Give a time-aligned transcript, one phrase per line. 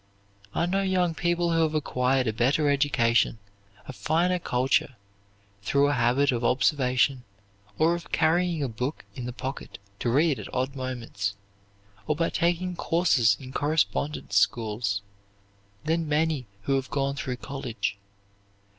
[0.55, 3.37] I know young people who have acquired a better education,
[3.87, 4.95] a finer culture,
[5.61, 7.23] through a habit of observation,
[7.77, 11.35] or of carrying a book in the pocket to read at odd moments,
[12.07, 15.03] or by taking courses in correspondence schools,
[15.83, 17.95] than many who have gone through college.